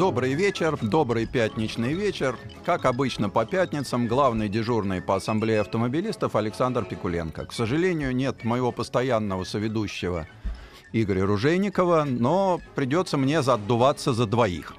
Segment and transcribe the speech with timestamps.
[0.00, 2.38] Добрый вечер, добрый пятничный вечер.
[2.64, 7.44] Как обычно по пятницам, главный дежурный по ассамблее автомобилистов Александр Пикуленко.
[7.44, 10.26] К сожалению, нет моего постоянного соведущего
[10.94, 14.72] Игоря Ружейникова, но придется мне задуваться за двоих.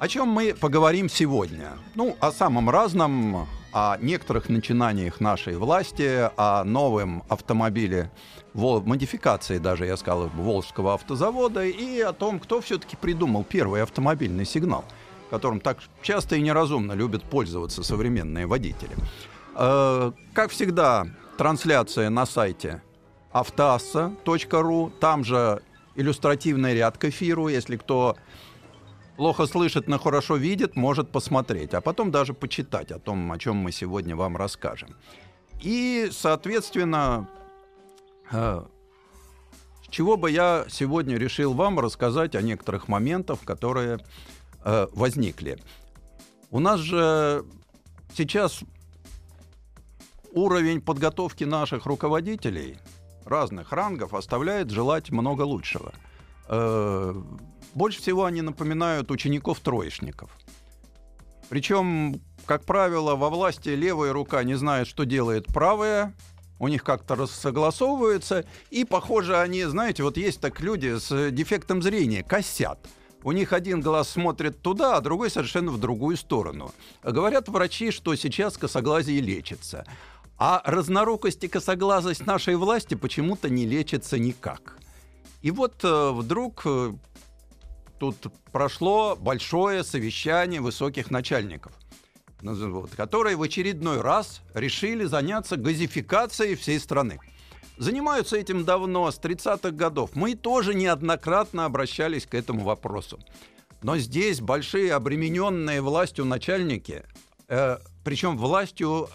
[0.00, 1.74] О чем мы поговорим сегодня?
[1.94, 8.10] Ну, о самом разном, о некоторых начинаниях нашей власти, о новом автомобиле
[8.54, 14.84] модификации даже, я сказал, Волжского автозавода и о том, кто все-таки придумал первый автомобильный сигнал,
[15.30, 18.96] которым так часто и неразумно любят пользоваться современные водители.
[19.54, 21.06] Э, как всегда,
[21.38, 22.82] трансляция на сайте
[23.32, 25.62] автоасса.ру, там же
[25.94, 28.16] иллюстративный ряд к эфиру, если кто
[29.16, 33.56] плохо слышит, но хорошо видит, может посмотреть, а потом даже почитать о том, о чем
[33.56, 34.96] мы сегодня вам расскажем.
[35.60, 37.28] И, соответственно,
[38.30, 43.98] с чего бы я сегодня решил вам рассказать о некоторых моментах, которые
[44.64, 45.58] э, возникли.
[46.50, 47.44] У нас же
[48.14, 48.60] сейчас
[50.32, 52.78] уровень подготовки наших руководителей
[53.24, 55.92] разных рангов оставляет желать много лучшего.
[56.48, 57.14] Э,
[57.74, 60.30] больше всего они напоминают учеников-троечников.
[61.48, 66.14] Причем, как правило, во власти левая рука не знает, что делает правая,
[66.60, 72.22] у них как-то согласовываются, и, похоже, они, знаете, вот есть так люди с дефектом зрения,
[72.22, 72.78] косят.
[73.22, 76.72] У них один глаз смотрит туда, а другой совершенно в другую сторону.
[77.02, 79.86] Говорят врачи, что сейчас косоглазие лечится.
[80.38, 84.78] А разнорукость и косоглазость нашей власти почему-то не лечится никак.
[85.42, 86.92] И вот э, вдруг э,
[87.98, 88.16] тут
[88.52, 91.72] прошло большое совещание высоких начальников
[92.42, 97.18] вот, которые в очередной раз решили заняться газификацией всей страны.
[97.78, 100.10] Занимаются этим давно, с 30-х годов.
[100.14, 103.18] Мы тоже неоднократно обращались к этому вопросу.
[103.82, 107.04] Но здесь большие обремененные властью начальники,
[107.48, 109.08] э, причем властью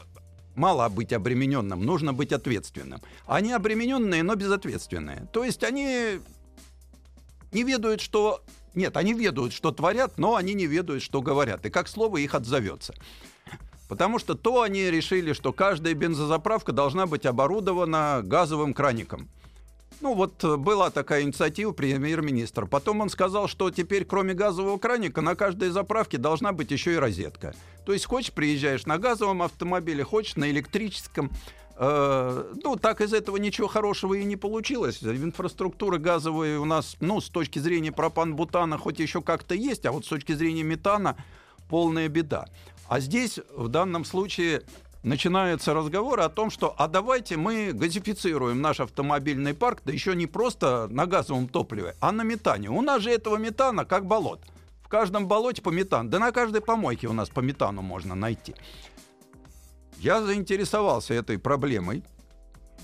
[0.56, 3.02] мало быть обремененным, нужно быть ответственным.
[3.28, 5.28] Они обремененные, но безответственные.
[5.32, 6.20] То есть они
[7.52, 8.42] не ведают, что
[8.76, 11.66] нет, они ведают, что творят, но они не ведают, что говорят.
[11.66, 12.94] И как слово их отзовется.
[13.88, 19.30] Потому что то они решили, что каждая бензозаправка должна быть оборудована газовым краником.
[20.02, 22.66] Ну вот э, была такая инициатива премьер-министра.
[22.66, 26.98] Потом он сказал, что теперь кроме газового краника на каждой заправке должна быть еще и
[26.98, 27.56] розетка.
[27.86, 31.32] То есть хочешь приезжаешь на газовом автомобиле, хочешь на электрическом.
[31.78, 35.04] Э, ну, так из этого ничего хорошего и не получилось.
[35.04, 40.06] Инфраструктура газовая у нас, ну, с точки зрения пропан-бутана хоть еще как-то есть, а вот
[40.06, 41.18] с точки зрения метана
[41.70, 42.46] полная беда.
[42.88, 44.62] А здесь в данном случае
[45.04, 50.28] начинается разговор о том, что а давайте мы газифицируем наш автомобильный парк, да еще не
[50.28, 52.70] просто на газовом топливе, а на метане.
[52.70, 54.42] У нас же этого метана как болот.
[54.82, 56.10] В каждом болоте по метану.
[56.10, 58.56] Да на каждой помойке у нас по метану можно найти.
[60.06, 62.04] Я заинтересовался этой проблемой.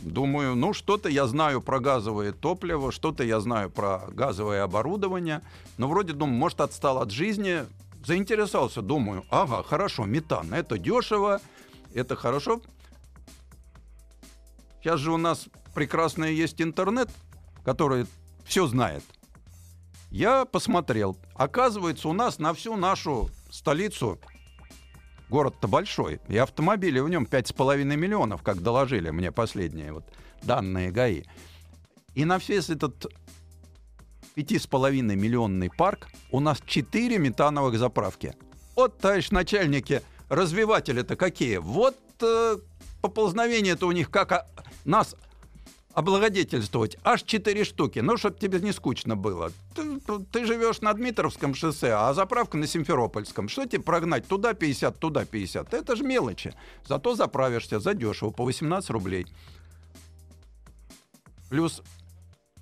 [0.01, 5.43] Думаю, ну что-то я знаю про газовое топливо, что-то я знаю про газовое оборудование.
[5.77, 7.65] Но вроде, думаю, может, отстал от жизни.
[8.03, 11.39] Заинтересовался, думаю, ага, хорошо, метан, это дешево,
[11.93, 12.59] это хорошо.
[14.81, 15.45] Сейчас же у нас
[15.75, 17.11] прекрасный есть интернет,
[17.63, 18.07] который
[18.45, 19.03] все знает.
[20.09, 21.15] Я посмотрел.
[21.35, 24.17] Оказывается, у нас на всю нашу столицу
[25.31, 30.03] город-то большой, и автомобилей в нем 5,5 миллионов, как доложили мне последние вот
[30.43, 31.23] данные ГАИ.
[32.13, 33.07] И на весь этот
[34.35, 38.35] 5,5 миллионный парк у нас 4 метановых заправки.
[38.75, 41.57] Вот, товарищ начальники, развиватели-то какие?
[41.57, 42.57] Вот э,
[43.01, 44.47] поползновение-то у них как а,
[44.83, 45.15] нас
[45.93, 47.99] облагодетельствовать аж четыре штуки.
[47.99, 49.51] Ну, чтобы тебе не скучно было.
[49.75, 49.99] Ты,
[50.31, 53.49] ты живешь на Дмитровском шоссе, а заправка на Симферопольском.
[53.49, 54.27] Что тебе прогнать?
[54.27, 55.73] Туда 50, туда 50.
[55.73, 56.53] Это же мелочи.
[56.85, 59.27] Зато заправишься задешево, по 18 рублей.
[61.49, 61.81] Плюс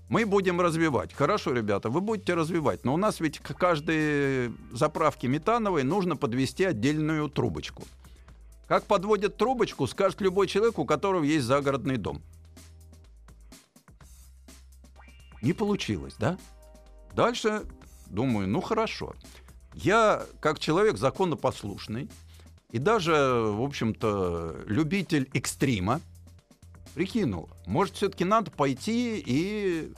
[0.09, 1.13] мы будем развивать.
[1.13, 2.83] Хорошо, ребята, вы будете развивать.
[2.83, 7.83] Но у нас ведь к каждой заправке метановой нужно подвести отдельную трубочку.
[8.67, 12.21] Как подводят трубочку, скажет любой человек, у которого есть загородный дом.
[15.41, 16.37] Не получилось, да?
[17.15, 17.65] Дальше
[18.07, 19.15] думаю, ну хорошо.
[19.73, 22.09] я, как человек законопослушный,
[22.71, 26.01] и даже, в общем-то, любитель экстрима,
[26.93, 29.93] прикинул, может, все-таки надо пойти и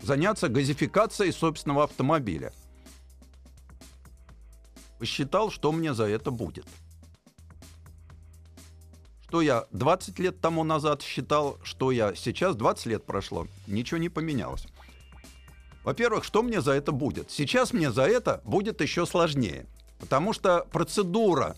[0.00, 2.52] заняться газификацией собственного автомобиля.
[4.98, 6.66] Посчитал, что мне за это будет.
[9.32, 14.10] Что я 20 лет тому назад считал, что я сейчас, 20 лет прошло, ничего не
[14.10, 14.66] поменялось.
[15.84, 17.30] Во-первых, что мне за это будет?
[17.30, 19.64] Сейчас мне за это будет еще сложнее.
[19.98, 21.56] Потому что процедура,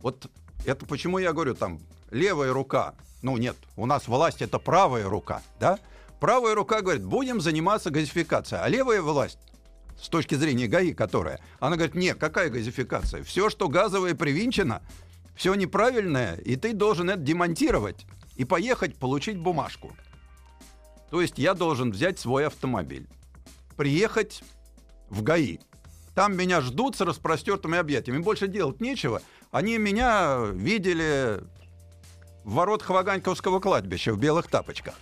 [0.00, 0.28] вот
[0.64, 1.78] это почему я говорю там,
[2.10, 5.78] левая рука, ну нет, у нас власть это правая рука, да?
[6.18, 9.38] Правая рука говорит, будем заниматься газификацией, а левая власть
[9.96, 13.22] с точки зрения ГАИ, которая, она говорит, нет, какая газификация?
[13.22, 14.82] Все, что газовое привинчено,
[15.36, 18.06] все неправильное, и ты должен это демонтировать
[18.36, 19.94] и поехать получить бумажку.
[21.10, 23.06] То есть я должен взять свой автомобиль
[23.76, 24.42] приехать
[25.08, 25.58] в ГАИ.
[26.14, 28.22] Там меня ждут с распростертыми объятиями.
[28.22, 29.20] больше делать нечего.
[29.50, 31.42] Они меня видели
[32.42, 34.94] в ворот Хваганьковского кладбища в белых тапочках.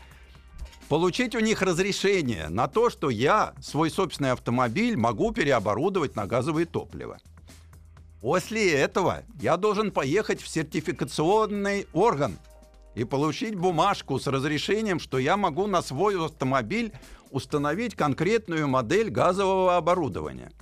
[0.88, 6.66] Получить у них разрешение на то, что я свой собственный автомобиль могу переоборудовать на газовое
[6.66, 7.18] топливо.
[8.24, 12.38] После этого я должен поехать в сертификационный орган
[12.94, 16.94] и получить бумажку с разрешением, что я могу на свой автомобиль
[17.30, 20.52] установить конкретную модель газового оборудования.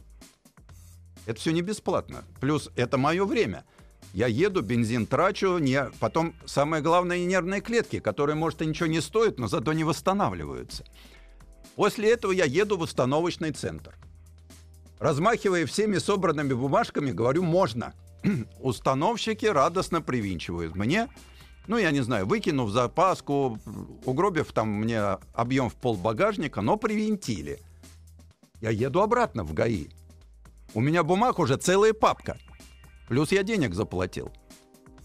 [1.24, 2.24] Это все не бесплатно.
[2.40, 3.62] Плюс это мое время.
[4.12, 5.84] Я еду, бензин трачу, не...
[6.00, 10.84] потом самое главное нервные клетки, которые, может, и ничего не стоят, но зато не восстанавливаются.
[11.76, 13.96] После этого я еду в установочный центр.
[15.02, 17.92] Размахивая всеми собранными бумажками, говорю, можно.
[18.60, 21.08] Установщики радостно привинчивают мне
[21.68, 23.58] ну, я не знаю, выкинув запаску,
[24.04, 25.00] угробив там мне
[25.32, 27.60] объем в пол багажника, но привинтили.
[28.60, 29.86] Я еду обратно в ГАИ.
[30.74, 32.36] У меня бумаг уже целая папка.
[33.08, 34.32] Плюс я денег заплатил.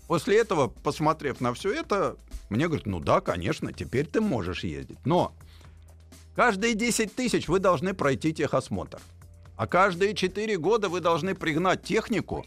[0.07, 2.17] После этого, посмотрев на все это,
[2.49, 4.97] мне говорят, ну да, конечно, теперь ты можешь ездить.
[5.05, 5.33] Но
[6.35, 8.99] каждые 10 тысяч вы должны пройти техосмотр.
[9.57, 12.45] А каждые 4 года вы должны пригнать технику,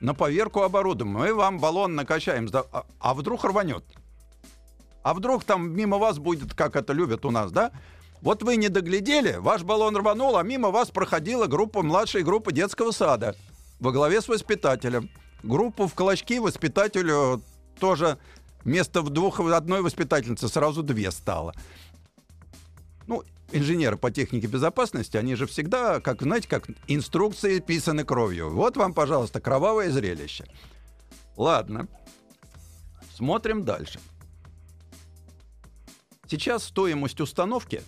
[0.00, 1.16] на поверку оборудования.
[1.16, 3.84] Мы вам баллон накачаем, а, а вдруг рванет?
[5.02, 7.72] А вдруг там мимо вас будет, как это любят у нас, да?
[8.22, 12.90] Вот вы не доглядели, ваш баллон рванул, а мимо вас проходила группа, младшая группа детского
[12.90, 13.36] сада
[13.78, 15.10] во главе с воспитателем.
[15.42, 17.42] Группу в клочки воспитателю
[17.78, 18.18] тоже
[18.64, 21.54] вместо двух одной воспитательницы сразу две стало.
[23.06, 23.22] Ну,
[23.52, 28.50] инженеры по технике безопасности, они же всегда, как, знаете, как инструкции писаны кровью.
[28.50, 30.46] Вот вам, пожалуйста, кровавое зрелище.
[31.36, 31.88] Ладно.
[33.14, 33.98] Смотрим дальше.
[36.28, 37.82] Сейчас стоимость установки,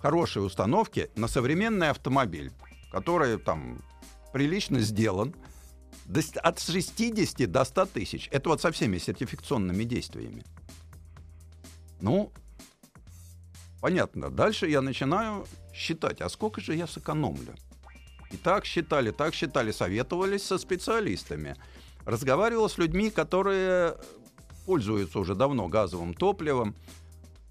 [0.00, 2.52] хорошей установки на современный автомобиль,
[2.92, 3.82] который там
[4.32, 5.34] прилично сделан,
[6.42, 8.28] от 60 до 100 тысяч.
[8.30, 10.44] Это вот со всеми сертификационными действиями.
[12.00, 12.32] Ну,
[13.84, 14.30] Понятно.
[14.30, 17.54] Дальше я начинаю считать, а сколько же я сэкономлю?
[18.30, 21.54] И так считали, так считали, советовались со специалистами.
[22.06, 23.96] Разговаривал с людьми, которые
[24.64, 26.74] пользуются уже давно газовым топливом.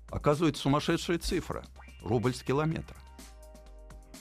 [0.09, 1.65] Оказывается, сумасшедшая цифра.
[2.01, 2.97] Рубль с километра.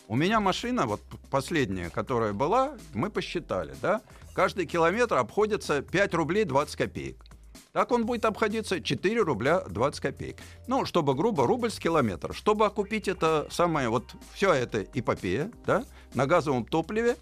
[0.06, 1.00] У меня машина, вот
[1.30, 4.02] последняя, которая была, мы посчитали, да,
[4.34, 7.24] каждый километр обходится 5 рублей 20 копеек.
[7.72, 10.36] Так он будет обходиться 4 рубля 20 копеек.
[10.66, 12.34] Ну, чтобы грубо, рубль с километра.
[12.34, 17.16] Чтобы окупить это самое, вот все это эпопея, да, на газовом топливе,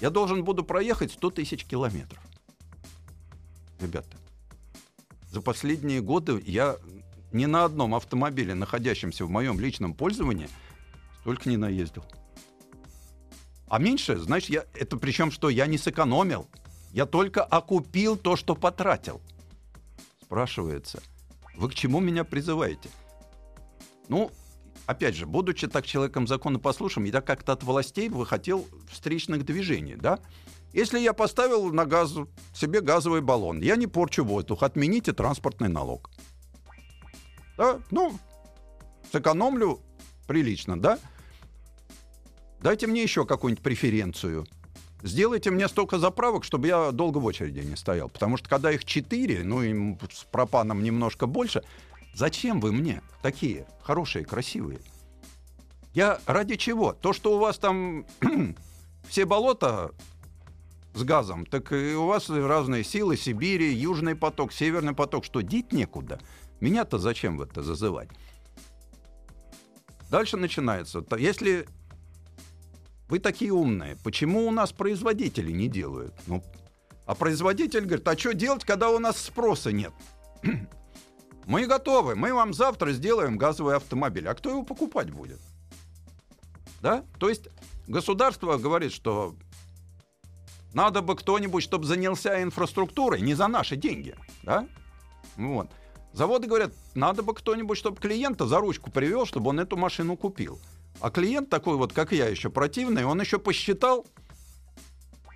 [0.00, 2.22] я должен буду проехать 100 тысяч километров.
[3.78, 4.16] Ребята,
[5.30, 6.78] за последние годы я
[7.32, 10.48] ни на одном автомобиле, находящемся в моем личном пользовании,
[11.20, 12.04] столько не наездил.
[13.68, 16.48] А меньше, значит, я, это причем, что я не сэкономил.
[16.92, 19.20] Я только окупил то, что потратил
[20.28, 21.02] спрашивается,
[21.56, 22.90] вы к чему меня призываете?
[24.08, 24.30] Ну,
[24.84, 30.18] опять же, будучи так человеком законопослушным, я как-то от властей бы хотел встречных движений, да?
[30.74, 32.14] Если я поставил на газ,
[32.54, 36.10] себе газовый баллон, я не порчу воздух, отмените транспортный налог.
[37.56, 37.80] Да?
[37.90, 38.18] Ну,
[39.10, 39.80] сэкономлю
[40.26, 40.98] прилично, да?
[42.60, 44.46] Дайте мне еще какую-нибудь преференцию–
[45.02, 48.08] сделайте мне столько заправок, чтобы я долго в очереди не стоял.
[48.08, 51.62] Потому что когда их четыре, ну и с пропаном немножко больше,
[52.14, 54.80] зачем вы мне такие хорошие, красивые?
[55.94, 56.92] Я ради чего?
[56.92, 58.06] То, что у вас там
[59.08, 59.92] все болота
[60.94, 65.72] с газом, так и у вас разные силы, Сибири, Южный поток, Северный поток, что деть
[65.72, 66.20] некуда.
[66.60, 68.08] Меня-то зачем в это зазывать?
[70.10, 71.04] Дальше начинается.
[71.16, 71.66] Если
[73.08, 76.14] вы такие умные, почему у нас производители не делают?
[76.26, 76.42] Ну,
[77.06, 79.92] а производитель говорит, а что делать, когда у нас спроса нет?
[81.46, 84.28] Мы готовы, мы вам завтра сделаем газовый автомобиль.
[84.28, 85.40] А кто его покупать будет?
[86.82, 87.06] Да?
[87.18, 87.48] То есть
[87.86, 89.34] государство говорит, что
[90.74, 94.14] надо бы кто-нибудь, чтобы занялся инфраструктурой, не за наши деньги.
[94.42, 94.68] Да?
[95.36, 95.70] Вот.
[96.12, 100.60] Заводы говорят, надо бы кто-нибудь, чтобы клиента за ручку привел, чтобы он эту машину купил.
[101.00, 104.06] А клиент такой вот, как я, еще противный, он еще посчитал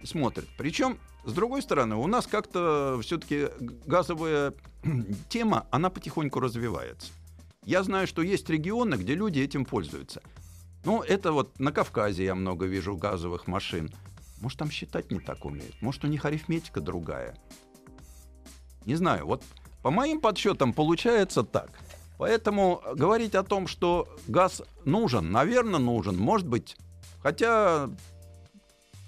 [0.00, 0.48] и смотрит.
[0.58, 3.48] Причем, с другой стороны, у нас как-то все-таки
[3.86, 4.54] газовая
[5.28, 7.12] тема, она потихоньку развивается.
[7.64, 10.20] Я знаю, что есть регионы, где люди этим пользуются.
[10.84, 13.92] Ну, это вот на Кавказе я много вижу газовых машин.
[14.40, 15.80] Может, там считать не так умеют.
[15.80, 17.36] Может, у них арифметика другая.
[18.84, 19.26] Не знаю.
[19.26, 19.44] Вот
[19.82, 21.70] по моим подсчетам получается так.
[22.22, 26.76] Поэтому говорить о том, что газ нужен, наверное, нужен, может быть,
[27.20, 27.90] хотя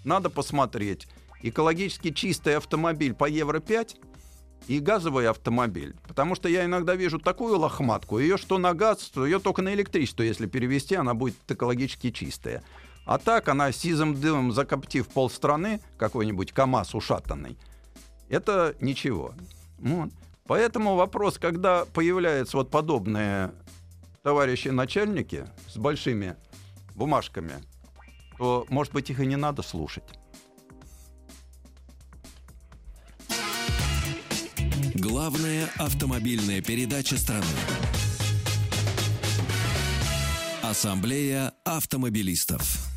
[0.04, 1.06] надо посмотреть.
[1.40, 3.98] Экологически чистый автомобиль по Евро-5
[4.66, 5.94] и газовый автомобиль.
[6.08, 9.72] Потому что я иногда вижу такую лохматку, ее что на газ, то ее только на
[9.74, 12.64] электричество, если перевести, она будет экологически чистая.
[13.06, 17.56] А так она сизым дымом закоптив полстраны, какой-нибудь КАМАЗ ушатанный,
[18.28, 19.36] это ничего.
[19.78, 20.10] Вот.
[20.46, 23.52] Поэтому вопрос, когда появляются вот подобные
[24.22, 26.36] товарищи начальники с большими
[26.94, 27.54] бумажками,
[28.36, 30.04] то, может быть, их и не надо слушать.
[34.94, 37.44] Главная автомобильная передача страны.
[40.62, 42.93] Ассамблея автомобилистов.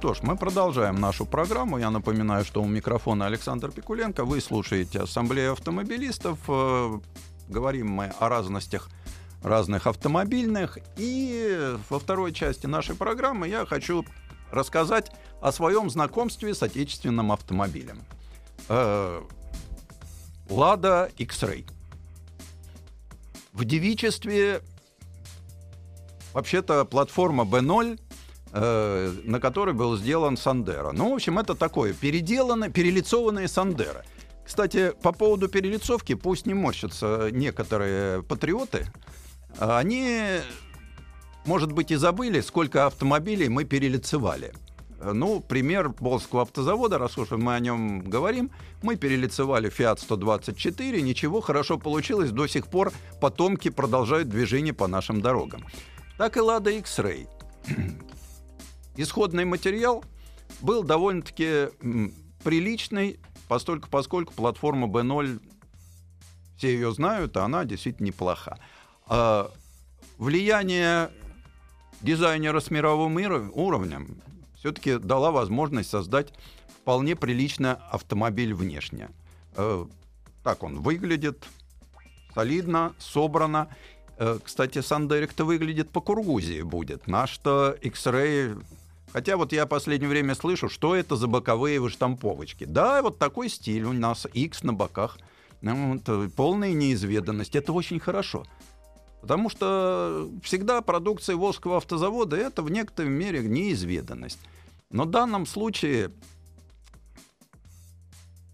[0.00, 1.76] Что ж, мы продолжаем нашу программу.
[1.76, 4.24] Я напоминаю, что у микрофона Александр Пикуленко.
[4.24, 6.38] Вы слушаете Ассамблею автомобилистов.
[6.48, 6.98] Э,
[7.48, 8.88] говорим мы о разностях
[9.42, 10.78] разных автомобильных.
[10.96, 14.06] И во второй части нашей программы я хочу
[14.50, 18.02] рассказать о своем знакомстве с отечественным автомобилем.
[18.70, 19.20] Э,
[20.48, 21.70] Лада X-Ray.
[23.52, 24.62] В девичестве
[26.32, 28.00] вообще-то платформа B0,
[28.52, 30.92] э, на которой был сделан Сандера.
[30.92, 34.04] Ну, в общем, это такое переделанное, перелицованное Сандера.
[34.44, 38.86] Кстати, по поводу перелицовки, пусть не морщатся некоторые патриоты,
[39.58, 40.40] они,
[41.44, 44.52] может быть, и забыли, сколько автомобилей мы перелицевали.
[45.02, 48.50] Ну, пример Волжского автозавода, раз уж мы о нем говорим,
[48.82, 55.22] мы перелицевали Fiat 124, ничего, хорошо получилось, до сих пор потомки продолжают движение по нашим
[55.22, 55.64] дорогам.
[56.18, 57.28] Так и Lada X-Ray.
[59.02, 60.04] Исходный материал
[60.60, 61.68] был довольно-таки
[62.44, 65.40] приличный, постольку, поскольку платформа B0,
[66.58, 68.58] все ее знают, а она действительно неплоха.
[69.06, 69.50] А
[70.18, 71.10] влияние
[72.02, 73.16] дизайнера с мировым
[73.54, 74.20] уровнем
[74.58, 76.34] все-таки дала возможность создать
[76.82, 79.08] вполне приличный автомобиль внешне.
[79.56, 79.86] Э,
[80.44, 81.46] так он выглядит,
[82.34, 83.74] солидно, собрано.
[84.18, 87.06] Э, кстати, Сандерик-то выглядит по Кургузии будет.
[87.06, 88.62] Наш-то X-Ray...
[89.12, 92.64] Хотя вот я в последнее время слышу, что это за боковые выштамповочки.
[92.64, 95.18] Да, вот такой стиль у нас, X на боках.
[95.62, 97.56] Ну, вот, э, полная неизведанность.
[97.56, 98.44] Это очень хорошо.
[99.20, 104.38] Потому что всегда продукция Волжского автозавода это в некоторой мере неизведанность.
[104.90, 106.12] Но в данном случае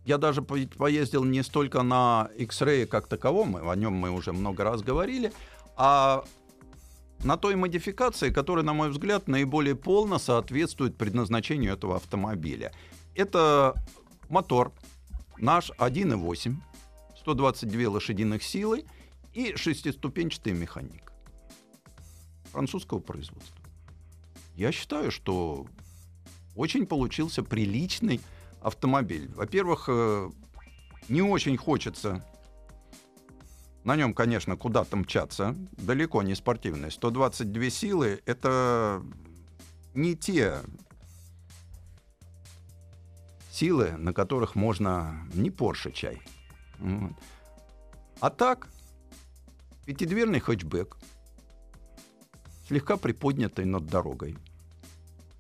[0.05, 4.83] я даже поездил не столько на X-Ray как таковом, о нем мы уже много раз
[4.83, 5.33] говорили,
[5.77, 6.25] а
[7.25, 12.73] на той модификации, которая, на мой взгляд, наиболее полно соответствует предназначению этого автомобиля.
[13.15, 13.75] Это
[14.29, 14.73] мотор
[15.39, 16.57] наш 1.8,
[17.19, 18.85] 122 лошадиных силы
[19.33, 21.13] и шестиступенчатая механика
[22.53, 23.55] французского производства.
[24.55, 25.67] Я считаю, что
[26.55, 28.21] очень получился приличный
[28.63, 29.29] автомобиль.
[29.35, 30.31] Во-первых, э,
[31.09, 32.25] не очень хочется
[33.87, 35.55] на нем, конечно, куда-то мчаться.
[35.77, 36.91] Далеко не спортивный.
[36.91, 39.01] 122 силы— это
[39.95, 40.61] не те
[43.49, 46.21] силы, на которых можно не Порше чай.
[48.19, 48.67] А так,
[49.85, 50.97] пятидверный хэтчбэк,
[52.67, 54.37] слегка приподнятый над дорогой.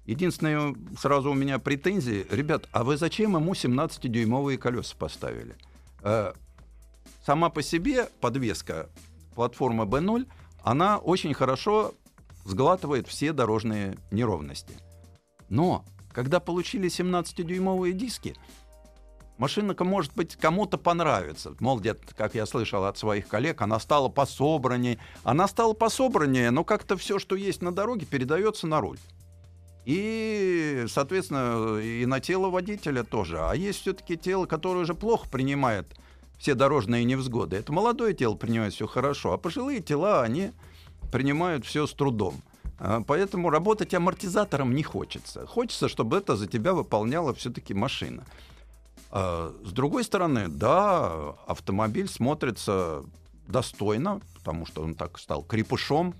[0.04, 2.24] Единственное, сразу у меня претензии.
[2.30, 5.56] Ребят, а вы зачем ему 17-дюймовые колеса поставили?
[7.26, 8.88] Сама по себе подвеска
[9.34, 10.28] платформы B0,
[10.62, 11.92] она очень хорошо
[12.44, 14.76] сглатывает все дорожные неровности.
[15.48, 18.36] Но когда получили 17-дюймовые диски,
[19.38, 21.56] машина, может быть, кому-то понравится.
[21.58, 25.00] Мол, где-то, как я слышал от своих коллег, она стала пособраннее.
[25.24, 28.98] Она стала пособраннее, но как-то все, что есть на дороге, передается на руль.
[29.84, 33.40] И, соответственно, и на тело водителя тоже.
[33.40, 35.92] А есть все-таки тело, которое уже плохо принимает
[36.38, 37.56] все дорожные невзгоды.
[37.56, 40.52] Это молодое тело принимает все хорошо, а пожилые тела, они
[41.10, 42.42] принимают все с трудом.
[42.78, 45.46] А, поэтому работать амортизатором не хочется.
[45.46, 48.24] Хочется, чтобы это за тебя выполняла все-таки машина.
[49.10, 53.04] А, с другой стороны, да, автомобиль смотрится
[53.46, 56.14] достойно, потому что он так стал крепышом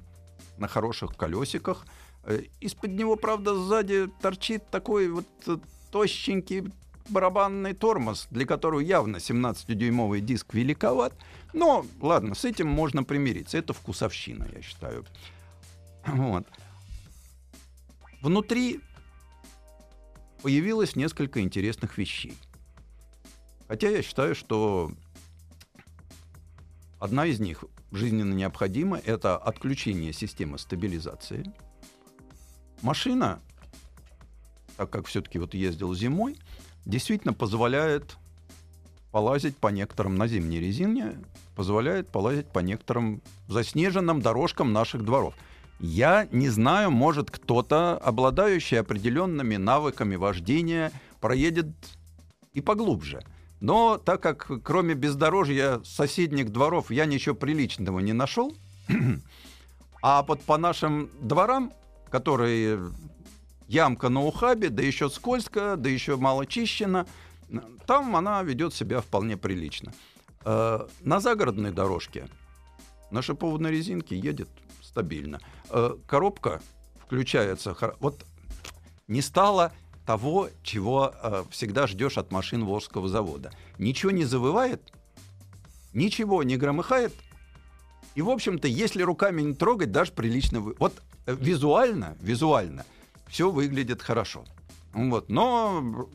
[0.59, 1.87] на хороших колесиках.
[2.25, 5.59] Э, из-под него, правда, сзади торчит такой вот э,
[5.91, 6.73] тощенький
[7.09, 11.15] барабанный тормоз, для которого явно 17-дюймовый диск великоват.
[11.53, 13.59] Но ладно, с этим можно примириться.
[13.59, 15.05] Это вкусовщина, я считаю.
[16.07, 16.47] Вот.
[18.23, 18.81] Внутри
[20.43, 22.37] появилось несколько интересных вещей.
[23.69, 24.93] Хотя я считаю, что
[26.99, 28.99] одна из них жизненно необходима.
[28.99, 31.53] Это отключение системы стабилизации.
[32.83, 33.41] Машина,
[34.77, 36.39] так как все-таки вот ездил зимой,
[36.87, 38.17] действительно позволяет
[39.11, 41.19] полазить по некоторым на зимней резине,
[41.55, 45.35] позволяет полазить по некоторым заснеженным дорожкам наших дворов.
[45.79, 51.69] Я не знаю, может кто-то, обладающий определенными навыками вождения, проедет
[52.55, 53.23] и поглубже.
[53.61, 58.55] Но так как кроме бездорожья соседних дворов я ничего приличного не нашел,
[60.03, 61.73] а вот по нашим дворам,
[62.11, 62.79] которые
[63.69, 67.07] ямка на ухабе, да еще скользко, да еще мало чищено,
[67.87, 69.93] там она ведет себя вполне прилично.
[70.45, 72.29] Э, на загородной дорожке
[73.11, 74.49] на шипованной резинке едет
[74.83, 75.41] стабильно.
[75.71, 76.61] Э, коробка
[77.05, 77.77] включается.
[78.01, 78.25] Вот
[79.07, 79.73] не стало
[80.05, 83.53] того, чего э, всегда ждешь от машин Волжского завода.
[83.79, 84.93] Ничего не завывает,
[85.93, 87.13] ничего не громыхает.
[88.15, 90.61] И, в общем-то, если руками не трогать, даже прилично...
[90.61, 90.75] Вы...
[90.79, 90.95] Вот
[91.27, 92.87] визуально, визуально
[93.29, 94.45] все выглядит хорошо.
[94.93, 95.29] Вот.
[95.29, 96.09] Но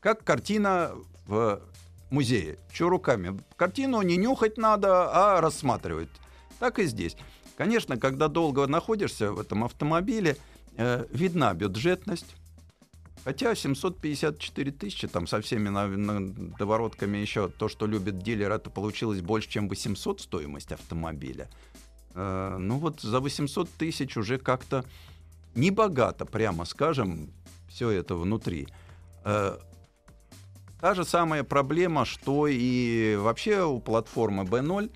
[0.00, 0.92] как картина
[1.26, 1.62] в
[2.10, 2.58] музее.
[2.72, 3.38] Что руками?
[3.56, 6.10] Картину не нюхать надо, а рассматривать.
[6.58, 7.16] Так и здесь.
[7.56, 10.36] Конечно, когда долго находишься в этом автомобиле,
[10.76, 12.36] э, видна бюджетность.
[13.22, 18.70] Хотя 754 тысячи, там со всеми на, на, доворотками еще, то, что любит дилер, это
[18.70, 21.50] получилось больше, чем 800 стоимость автомобиля.
[22.14, 24.84] Э, ну вот за 800 тысяч уже как-то
[25.54, 27.30] небогато, прямо скажем,
[27.68, 28.68] все это внутри.
[29.24, 29.58] Э,
[30.80, 34.90] та же самая проблема, что и вообще у платформы B0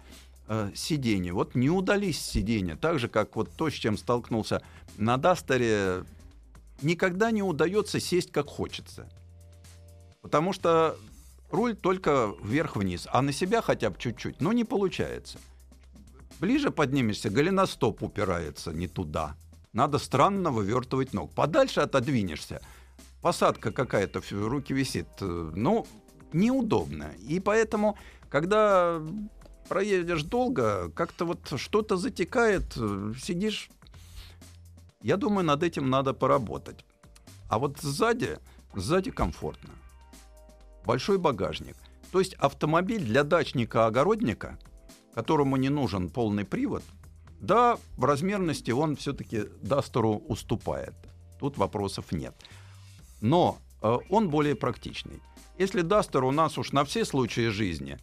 [0.49, 1.33] э, сиденья.
[1.33, 2.77] Вот не удались сиденья.
[2.77, 4.63] Так же, как вот то, с чем столкнулся
[4.97, 6.05] на Дастере,
[6.83, 9.09] никогда не удается сесть как хочется.
[10.23, 10.97] Потому что
[11.51, 15.39] руль только вверх-вниз, а на себя хотя бы чуть-чуть, но не получается.
[16.41, 19.37] Ближе поднимешься, голеностоп упирается не туда.
[19.75, 21.33] Надо странно вывертывать ног.
[21.35, 22.61] Подальше отодвинешься.
[23.21, 25.09] Посадка какая-то, руки висит.
[25.21, 25.85] Э, ну,
[26.33, 27.13] неудобно.
[27.29, 27.99] И поэтому,
[28.31, 29.03] когда
[29.69, 33.69] проедешь долго, как-то вот что-то затекает, э, сидишь.
[35.03, 36.85] Я думаю, над этим надо поработать.
[37.49, 38.39] А вот сзади,
[38.77, 39.71] сзади комфортно.
[40.87, 41.77] Большой багажник.
[42.13, 44.57] То есть автомобиль для дачника-огородника,
[45.15, 46.85] которому не нужен полный привод,
[47.45, 50.95] да, в размерности он все-таки Дастеру уступает.
[51.39, 52.35] Тут вопросов нет.
[53.21, 55.21] Но э, он более практичный.
[55.59, 57.99] Если Дастер у нас уж на все случаи жизни,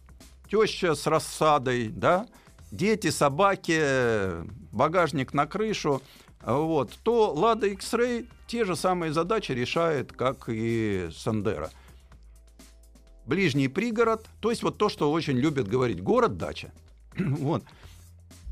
[0.48, 2.26] теща с рассадой, да,
[2.70, 6.02] дети, собаки, багажник на крышу,
[6.40, 11.70] вот, то Лада X-Ray те же самые задачи решает, как и Сандера.
[13.26, 16.72] Ближний пригород, то есть вот то, что очень любят говорить, город-дача.
[17.16, 17.64] вот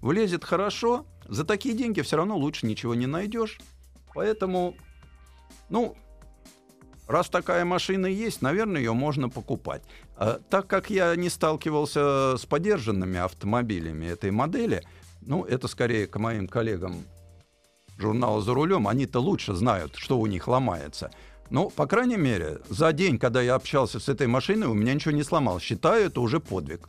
[0.00, 3.58] влезет хорошо, за такие деньги все равно лучше ничего не найдешь.
[4.14, 4.76] Поэтому,
[5.68, 5.96] ну,
[7.06, 9.82] раз такая машина есть, наверное, ее можно покупать.
[10.16, 14.82] А, так как я не сталкивался с подержанными автомобилями этой модели,
[15.20, 17.04] ну, это скорее к моим коллегам
[17.98, 21.10] журнала «За рулем», они-то лучше знают, что у них ломается.
[21.50, 25.12] Ну, по крайней мере, за день, когда я общался с этой машиной, у меня ничего
[25.12, 25.62] не сломалось.
[25.62, 26.88] Считаю, это уже подвиг.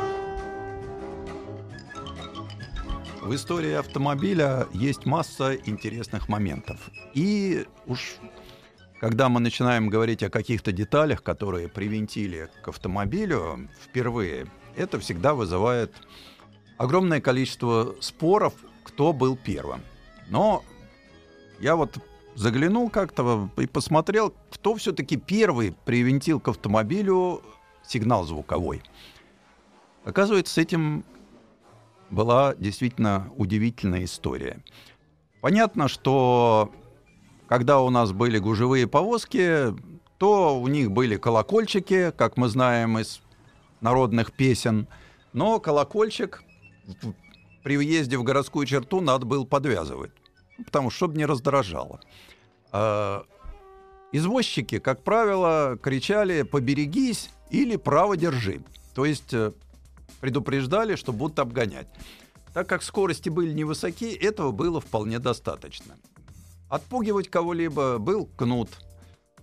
[3.21, 6.89] В истории автомобиля есть масса интересных моментов.
[7.13, 8.17] И уж
[8.99, 15.93] когда мы начинаем говорить о каких-то деталях, которые привинтили к автомобилю впервые, это всегда вызывает
[16.77, 18.53] огромное количество споров,
[18.83, 19.81] кто был первым.
[20.29, 20.63] Но
[21.59, 21.97] я вот
[22.35, 27.41] заглянул как-то и посмотрел, кто все-таки первый привинтил к автомобилю
[27.85, 28.81] сигнал звуковой.
[30.05, 31.03] Оказывается, с этим
[32.11, 34.63] была действительно удивительная история.
[35.41, 36.71] Понятно, что
[37.47, 39.73] когда у нас были гужевые повозки,
[40.17, 43.21] то у них были колокольчики, как мы знаем из
[43.79, 44.87] народных песен,
[45.33, 46.43] но колокольчик
[47.63, 50.11] при въезде в городскую черту надо было подвязывать,
[50.63, 51.99] потому что чтобы не раздражало.
[52.71, 53.25] А
[54.11, 58.61] извозчики, как правило, кричали «поберегись» или «право держи».
[58.93, 59.53] То есть э,
[60.19, 61.87] предупреждали, что будут обгонять.
[62.53, 65.95] Так как скорости были невысоки, этого было вполне достаточно.
[66.69, 68.69] Отпугивать кого-либо был кнут.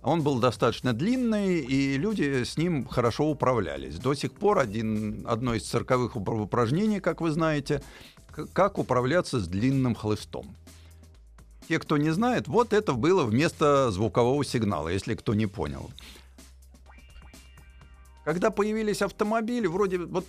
[0.01, 3.99] Он был достаточно длинный, и люди с ним хорошо управлялись.
[3.99, 7.81] До сих пор один, одно из цирковых упражнений, как вы знаете,
[8.53, 10.55] как управляться с длинным хлыстом.
[11.67, 15.91] Те, кто не знает, вот это было вместо звукового сигнала, если кто не понял.
[18.29, 20.27] Когда появились автомобили, вроде вот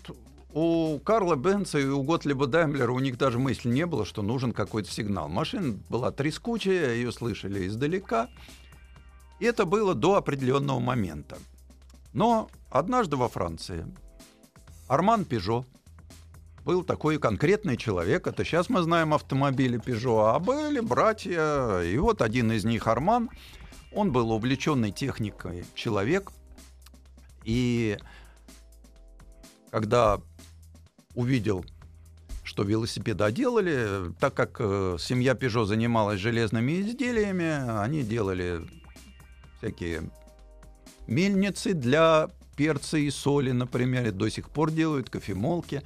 [0.55, 4.55] у Карла Бенца и у Готлиба Даймлера у них даже мысли не было, что нужен
[4.55, 5.29] какой-то сигнал.
[5.29, 8.31] Машина была трескучая, ее слышали издалека.
[9.39, 11.37] И это было до определенного момента.
[12.15, 13.85] Но однажды во Франции
[14.89, 15.67] Арман Пежо
[16.65, 18.27] был такой конкретный человек.
[18.27, 21.83] Это сейчас мы знаем автомобили Пежо, а были братья.
[21.83, 23.29] И вот один из них Арман.
[23.93, 26.33] Он был увлеченный техникой человек.
[27.45, 27.99] И
[29.71, 30.21] когда
[31.15, 31.65] увидел,
[32.45, 38.61] что велосипеды делали, так как э, семья Пежо занималась железными изделиями, они делали
[39.59, 40.11] всякие
[41.07, 45.83] мельницы для перца и соли, например, и до сих пор делают кофемолки.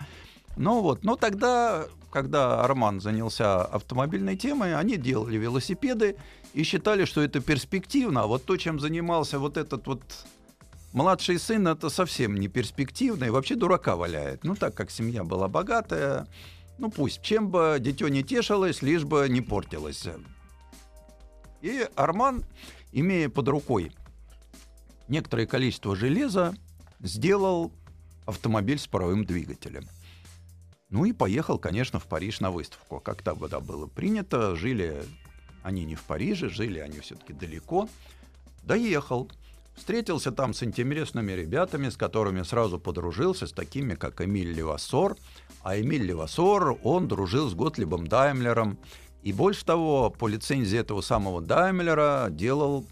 [0.56, 6.16] Ну вот, но тогда, когда Арман занялся автомобильной темой, они делали велосипеды
[6.52, 8.22] и считали, что это перспективно.
[8.22, 10.02] А вот то, чем занимался вот этот вот
[10.94, 14.44] Младший сын это совсем не перспективно и вообще дурака валяет.
[14.44, 16.28] Ну, так как семья была богатая,
[16.78, 20.06] ну пусть, чем бы дитё не тешилось, лишь бы не портилось.
[21.62, 22.44] И Арман,
[22.92, 23.90] имея под рукой
[25.08, 26.54] некоторое количество железа,
[27.00, 27.72] сделал
[28.24, 29.88] автомобиль с паровым двигателем.
[30.90, 33.00] Ну и поехал, конечно, в Париж на выставку.
[33.00, 35.02] Как тогда было принято, жили
[35.64, 37.88] они не в Париже, жили они все-таки далеко.
[38.62, 39.28] Доехал.
[39.76, 45.16] Встретился там с интересными ребятами, с которыми сразу подружился, с такими, как Эмиль Левасор.
[45.62, 48.78] А Эмиль Левасор, он дружил с Готлибом Даймлером.
[49.22, 52.84] И больше того, по лицензии этого самого Даймлера делал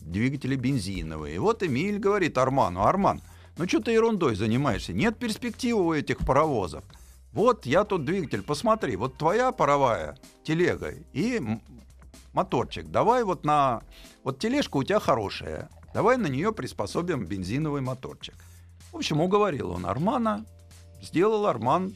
[0.00, 1.36] двигатели бензиновые.
[1.36, 3.20] И вот Эмиль говорит Арману, Арман,
[3.56, 4.92] ну что ты ерундой занимаешься?
[4.92, 6.84] Нет перспективы у этих паровозов.
[7.32, 11.42] Вот я тут двигатель, посмотри, вот твоя паровая телега и
[12.32, 12.88] моторчик.
[12.90, 13.82] Давай вот на...
[14.24, 18.34] Вот тележка у тебя хорошая, Давай на нее приспособим бензиновый моторчик.
[18.92, 20.44] В общем, уговорил он Армана,
[21.02, 21.94] сделал Арман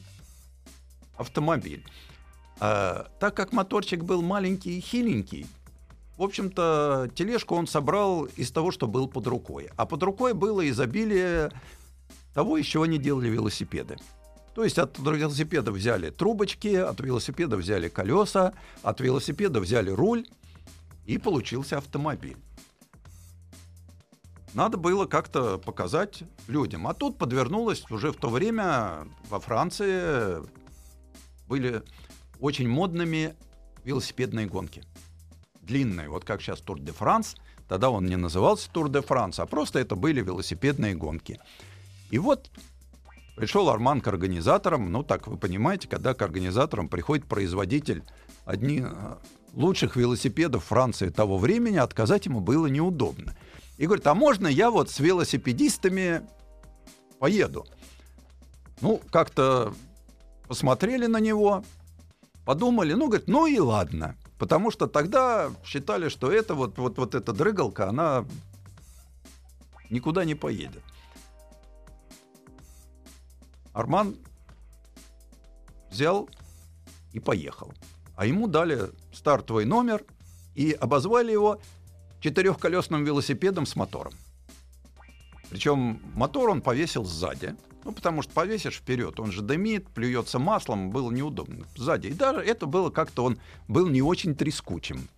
[1.17, 1.85] автомобиль.
[2.59, 5.47] А, так как моторчик был маленький и хиленький,
[6.17, 9.69] в общем-то, тележку он собрал из того, что был под рукой.
[9.75, 11.51] А под рукой было изобилие
[12.33, 13.97] того, из чего они делали велосипеды.
[14.53, 18.53] То есть от велосипеда взяли трубочки, от велосипеда взяли колеса,
[18.83, 20.27] от велосипеда взяли руль,
[21.05, 22.37] и получился автомобиль.
[24.53, 26.87] Надо было как-то показать людям.
[26.87, 30.43] А тут подвернулось уже в то время во Франции
[31.47, 31.81] были
[32.39, 33.35] очень модными
[33.83, 34.83] велосипедные гонки.
[35.61, 37.35] Длинные, вот как сейчас Тур де Франс.
[37.67, 41.39] Тогда он не назывался Тур де Франс, а просто это были велосипедные гонки.
[42.11, 42.51] И вот
[43.35, 44.91] пришел Арман к организаторам.
[44.91, 48.03] Ну, так вы понимаете, когда к организаторам приходит производитель
[48.45, 48.85] одни
[49.53, 53.35] лучших велосипедов Франции того времени, отказать ему было неудобно
[53.83, 56.25] и говорит, а можно я вот с велосипедистами
[57.19, 57.67] поеду?
[58.79, 59.73] Ну, как-то
[60.47, 61.65] посмотрели на него,
[62.45, 64.15] подумали, ну, говорит, ну и ладно.
[64.39, 68.25] Потому что тогда считали, что это вот, вот, вот эта дрыгалка, она
[69.89, 70.83] никуда не поедет.
[73.73, 74.15] Арман
[75.91, 76.29] взял
[77.11, 77.73] и поехал.
[78.15, 80.05] А ему дали стартовый номер
[80.55, 81.59] и обозвали его
[82.23, 84.13] четырехколесным велосипедом с мотором.
[85.49, 87.55] Причем мотор он повесил сзади.
[87.83, 92.07] Ну, потому что повесишь вперед, он же дымит, плюется маслом, было неудобно сзади.
[92.07, 95.09] И даже это было как-то он был не очень трескучим.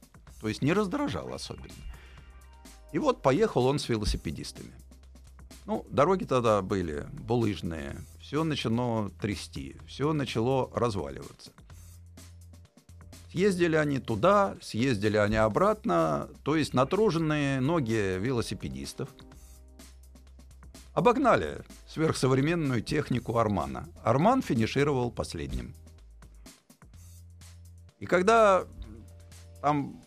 [0.41, 1.75] То есть не раздражал особенно.
[2.91, 4.73] И вот поехал он с велосипедистами.
[5.67, 11.51] Ну, дороги тогда были булыжные, все начало трясти, все начало разваливаться.
[13.35, 19.09] Съездили они туда, съездили они обратно, то есть натруженные ноги велосипедистов.
[20.93, 23.89] Обогнали сверхсовременную технику Армана.
[24.05, 25.73] Арман финишировал последним.
[27.99, 28.63] И когда
[29.61, 30.01] там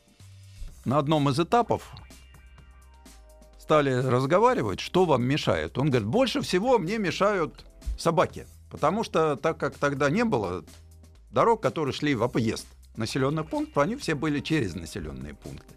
[0.87, 1.93] на одном из этапов
[3.59, 7.67] стали разговаривать, что вам мешает, он говорит, больше всего мне мешают
[7.99, 8.47] собаки.
[8.71, 10.65] Потому что так как тогда не было
[11.31, 12.67] дорог, которые шли в объезд
[12.99, 15.75] населенных пунктов, они все были через населенные пункты.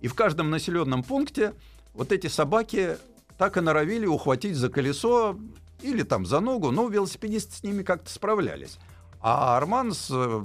[0.00, 1.54] И в каждом населенном пункте
[1.94, 2.98] вот эти собаки
[3.38, 5.38] так и норовили ухватить за колесо
[5.80, 8.78] или там за ногу, но велосипедисты с ними как-то справлялись.
[9.20, 10.08] А Арман с...
[10.10, 10.44] Э,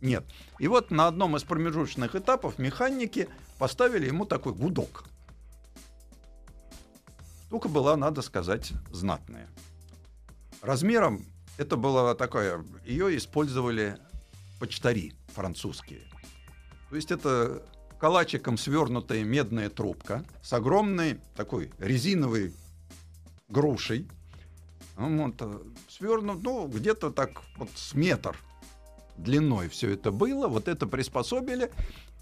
[0.00, 0.24] нет.
[0.58, 3.28] И вот на одном из промежуточных этапов механики
[3.58, 5.04] поставили ему такой гудок.
[7.46, 9.48] Штука была, надо сказать, знатная.
[10.62, 11.24] Размером
[11.58, 13.98] это было такое, ее использовали
[14.60, 16.02] почтари французские.
[16.90, 17.62] То есть это
[17.98, 22.54] калачиком свернутая медная трубка с огромной такой резиновой
[23.48, 24.08] грушей.
[24.96, 28.36] Вот, э, свернут, ну, где-то так вот с метр
[29.16, 30.46] длиной все это было.
[30.48, 31.70] Вот это приспособили.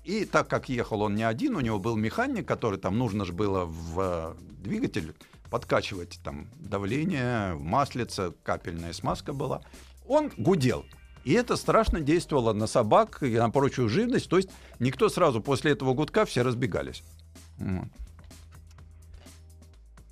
[0.05, 3.33] И так как ехал он не один, у него был механик, который там нужно же
[3.33, 5.15] было в э, двигатель
[5.51, 9.63] подкачивать там давление, маслица, капельная смазка была.
[10.07, 10.85] Он гудел.
[11.29, 14.31] И это страшно действовало на собак и на прочую живность.
[14.31, 17.03] То есть никто сразу после этого гудка все разбегались.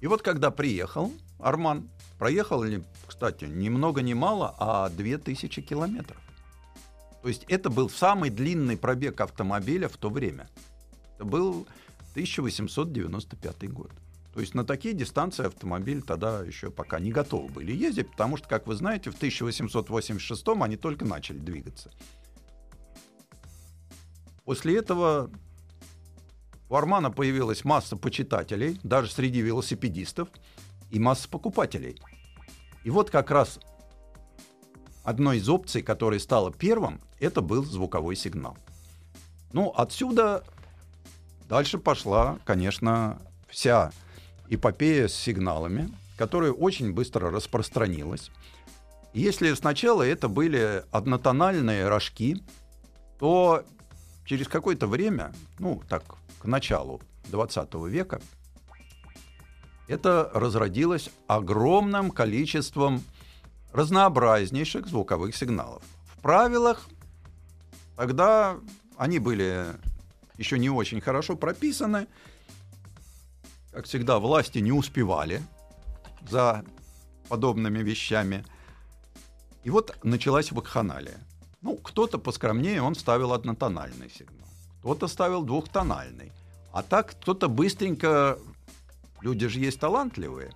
[0.00, 2.62] И вот когда приехал Арман, проехал,
[3.06, 6.20] кстати, ни много ни мало, а 2000 километров.
[7.22, 10.50] То есть это был самый длинный пробег автомобиля в то время.
[11.14, 11.66] Это был
[12.10, 13.90] 1895 год.
[14.36, 18.46] То есть на такие дистанции автомобиль тогда еще пока не готовы были ездить, потому что,
[18.46, 21.90] как вы знаете, в 1886 они только начали двигаться.
[24.44, 25.30] После этого
[26.68, 30.28] у Армана появилась масса почитателей, даже среди велосипедистов,
[30.90, 31.98] и масса покупателей.
[32.84, 33.58] И вот как раз
[35.02, 38.58] одной из опций, которая стала первым, это был звуковой сигнал.
[39.54, 40.44] Ну, отсюда
[41.48, 43.92] дальше пошла, конечно, вся
[44.50, 48.30] эпопея с сигналами, которая очень быстро распространилась.
[49.12, 52.42] Если сначала это были однотональные рожки,
[53.18, 53.64] то
[54.24, 56.02] через какое-то время, ну так,
[56.38, 58.20] к началу 20 века,
[59.88, 63.02] это разродилось огромным количеством
[63.72, 65.82] разнообразнейших звуковых сигналов.
[66.16, 66.88] В правилах
[67.96, 68.58] тогда
[68.96, 69.66] они были
[70.38, 72.06] еще не очень хорошо прописаны,
[73.76, 75.42] как всегда, власти не успевали
[76.30, 76.64] за
[77.28, 78.42] подобными вещами.
[79.64, 81.18] И вот началась вакханалия.
[81.60, 86.32] Ну, кто-то поскромнее, он ставил однотональный сигнал, кто-то ставил двухтональный.
[86.72, 88.38] А так кто-то быстренько,
[89.20, 90.52] люди же есть талантливые,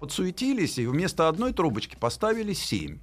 [0.00, 2.98] подсуетились и вместо одной трубочки поставили семь.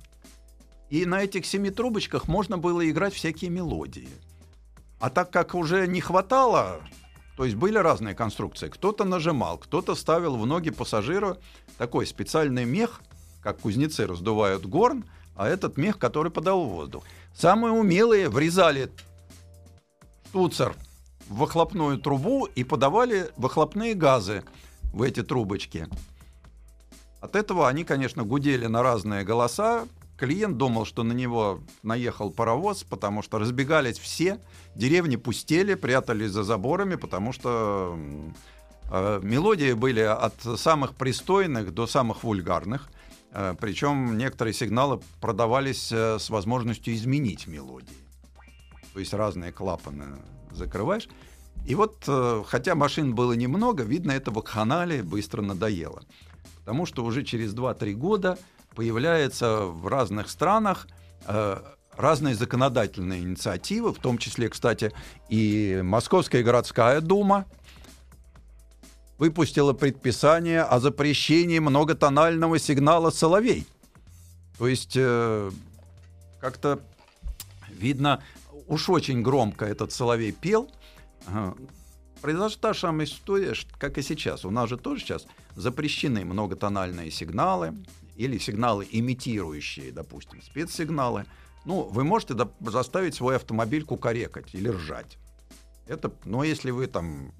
[0.90, 4.10] И на этих семи трубочках можно было играть всякие мелодии.
[5.00, 6.82] А так как уже не хватало
[7.38, 8.70] то есть были разные конструкции.
[8.70, 11.38] Кто-то нажимал, кто-то ставил в ноги пассажира
[11.78, 13.02] такой специальный мех,
[13.42, 17.04] как кузнецы раздувают горн, а этот мех, который подал воздух.
[17.34, 18.92] Самые умелые врезали
[20.30, 20.76] штуцер
[21.28, 24.44] в выхлопную трубу и подавали выхлопные газы
[24.94, 25.88] в эти трубочки.
[27.20, 29.88] От этого они, конечно, гудели на разные голоса,
[30.22, 34.40] Клиент думал, что на него наехал паровоз, потому что разбегались все,
[34.76, 37.98] деревни пустели, прятались за заборами, потому что
[38.92, 42.88] э, мелодии были от самых пристойных до самых вульгарных.
[43.32, 47.98] Э, причем некоторые сигналы продавались э, с возможностью изменить мелодии.
[48.94, 50.20] То есть разные клапаны
[50.52, 51.10] закрываешь.
[51.66, 56.04] И вот, э, хотя машин было немного, видно, это вакханалия быстро надоело.
[56.60, 58.38] Потому что уже через 2-3 года
[58.76, 60.88] появляется в разных странах
[61.26, 61.58] э,
[61.96, 64.92] разные законодательные инициативы, в том числе, кстати,
[65.30, 67.46] и Московская городская дума
[69.18, 73.68] выпустила предписание о запрещении многотонального сигнала «Соловей».
[74.58, 75.52] То есть э,
[76.40, 76.80] как-то
[77.70, 78.24] видно,
[78.68, 80.70] уж очень громко этот соловей пел.
[82.22, 84.46] произошла та же самая история, как и сейчас.
[84.46, 87.74] У нас же тоже сейчас запрещены многотональные сигналы
[88.16, 91.26] или сигналы, имитирующие, допустим, спецсигналы.
[91.66, 95.18] Ну, вы можете заставить свой автомобиль кукарекать или ржать.
[95.88, 97.34] Это, но если вы там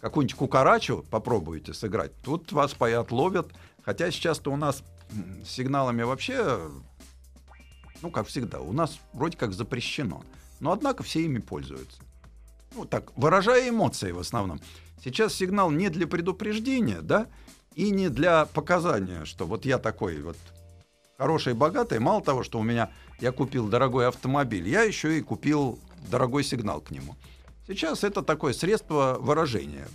[0.00, 3.52] какую-нибудь кукарачу попробуете сыграть, тут вас отловят.
[3.82, 4.82] Хотя сейчас-то у нас
[5.44, 6.60] с сигналами вообще,
[8.02, 10.22] ну, как всегда, у нас вроде как запрещено.
[10.60, 12.02] Но, однако, все ими пользуются.
[12.74, 14.60] Ну, так, выражая эмоции в основном.
[15.02, 17.28] Сейчас сигнал не для предупреждения, да,
[17.78, 20.36] и не для показания, что вот я такой вот
[21.16, 22.00] хороший богатый.
[22.00, 25.78] Мало того, что у меня я купил дорогой автомобиль, я еще и купил
[26.10, 27.14] дорогой сигнал к нему.
[27.68, 29.86] Сейчас это такое средство выражения.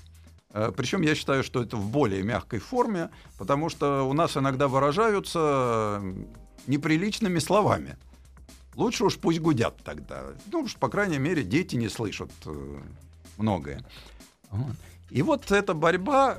[0.52, 4.70] Э, Причем я считаю, что это в более мягкой форме, потому что у нас иногда
[4.70, 6.02] выражаются
[6.68, 7.98] неприличными словами.
[8.76, 10.24] Лучше уж пусть гудят тогда.
[10.50, 12.80] Ну уж, по крайней мере, дети не слышат э,
[13.38, 13.84] многое.
[15.10, 16.38] И вот эта борьба,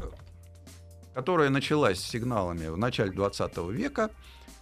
[1.15, 4.11] которая началась с сигналами в начале 20 века,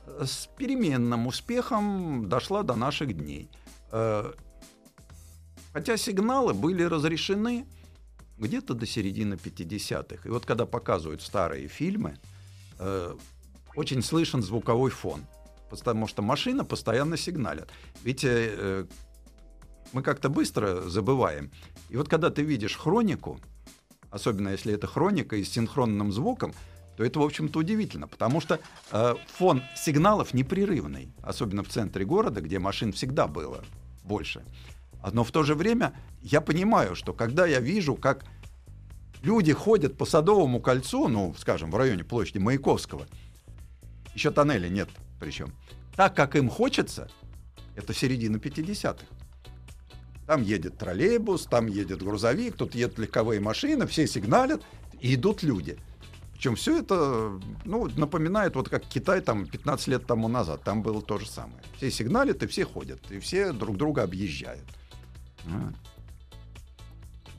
[0.07, 3.49] с переменным успехом дошла до наших дней.
[3.91, 4.33] Э,
[5.73, 7.67] Хотя сигналы были разрешены
[8.38, 10.29] где-то до середины 50-х.
[10.29, 12.19] И вот когда показывают старые фильмы,
[12.79, 13.17] э,
[13.75, 15.25] очень слышен звуковой фон,
[15.71, 17.71] потому что машина постоянно сигналит.
[18.03, 18.87] Ведь э, э,
[19.93, 21.51] мы как-то быстро забываем.
[21.88, 23.41] И вот когда ты видишь хронику,
[24.12, 26.55] особенно если это хроника и с синхронным звуком,
[26.96, 28.61] то это, в общем-то, удивительно, потому что
[28.92, 33.64] э, фон сигналов непрерывный, особенно в центре города, где машин всегда было
[34.05, 34.44] больше.
[35.12, 38.25] Но в то же время я понимаю, что когда я вижу, как
[39.22, 43.07] люди ходят по Садовому кольцу, ну, скажем, в районе площади Маяковского,
[44.14, 44.88] еще тоннеля нет
[45.22, 45.53] причем,
[45.94, 47.09] так, как им хочется,
[47.77, 49.07] это середина 50-х.
[50.26, 54.62] Там едет троллейбус, там едет грузовик, тут едут легковые машины, все сигналят,
[55.00, 55.78] и идут люди.
[56.32, 61.00] Причем все это ну, напоминает, вот как Китай там 15 лет тому назад, там было
[61.00, 61.62] то же самое.
[61.76, 64.64] Все сигналят, и все ходят, и все друг друга объезжают.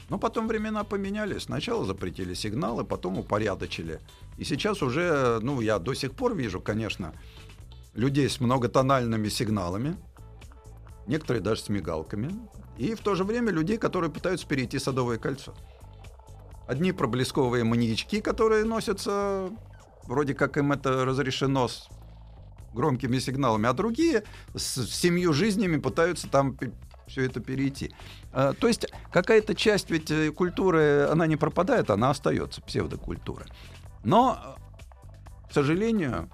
[0.09, 1.43] Но потом времена поменялись.
[1.43, 3.99] Сначала запретили сигналы, потом упорядочили.
[4.37, 7.13] И сейчас уже, ну, я до сих пор вижу, конечно,
[7.93, 9.97] людей с многотональными сигналами,
[11.07, 12.31] некоторые даже с мигалками,
[12.77, 15.53] и в то же время людей, которые пытаются перейти Садовое кольцо.
[16.67, 19.49] Одни проблесковые маньячки, которые носятся,
[20.03, 21.87] вроде как им это разрешено с
[22.73, 24.23] громкими сигналами, а другие
[24.55, 26.57] с семью жизнями пытаются там
[27.07, 27.93] все это перейти.
[28.31, 33.45] А, то есть какая-то часть ведь э, культуры, она не пропадает, она остается, псевдокультура.
[34.03, 34.57] Но,
[35.49, 36.29] к сожалению,